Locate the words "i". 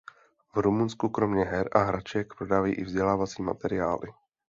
2.73-2.83